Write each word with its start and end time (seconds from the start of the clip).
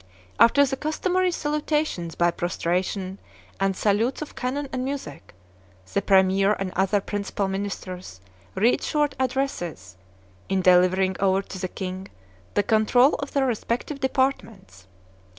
After 0.39 0.65
the 0.65 0.77
customary 0.77 1.29
salutations 1.29 2.15
by 2.15 2.31
prostration 2.31 3.19
and 3.59 3.77
salutes 3.77 4.23
of 4.23 4.35
cannon 4.35 4.67
and 4.73 4.83
music, 4.83 5.35
the 5.93 6.01
premier 6.01 6.53
and 6.53 6.71
other 6.75 6.99
principal 6.99 7.47
ministers 7.47 8.19
read 8.55 8.81
short 8.81 9.13
addresses, 9.19 9.97
in 10.49 10.61
delivering 10.63 11.17
over 11.19 11.43
to 11.43 11.59
the 11.59 11.67
king 11.67 12.07
the 12.55 12.63
control 12.63 13.13
of 13.19 13.33
their 13.33 13.45
respective 13.45 13.99
departments. 13.99 14.87